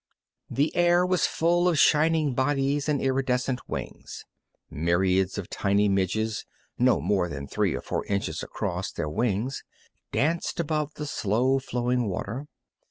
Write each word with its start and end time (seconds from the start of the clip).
The 0.49 0.75
air 0.75 1.05
was 1.05 1.27
full 1.27 1.67
of 1.67 1.77
shining 1.77 2.33
bodies 2.33 2.89
and 2.89 2.99
iridescent 2.99 3.69
wings. 3.69 4.25
Myriads 4.71 5.37
of 5.37 5.47
tiny 5.47 5.87
midges 5.89 6.43
no 6.79 6.99
more 6.99 7.29
than 7.29 7.47
three 7.47 7.75
or 7.75 7.81
four 7.81 8.03
inches 8.07 8.41
across 8.41 8.91
their 8.91 9.07
wings 9.11 9.63
danced 10.11 10.59
above 10.59 10.95
the 10.95 11.05
slow 11.05 11.59
flowing 11.59 12.07
water. 12.09 12.47